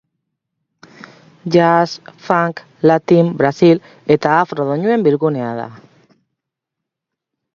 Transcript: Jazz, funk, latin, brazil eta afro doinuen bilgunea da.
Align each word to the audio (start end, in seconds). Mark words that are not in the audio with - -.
Jazz, 1.55 1.91
funk, 2.29 2.63
latin, 2.91 3.29
brazil 3.41 3.83
eta 4.17 4.33
afro 4.39 4.67
doinuen 4.71 5.05
bilgunea 5.09 5.51
da. 5.61 5.69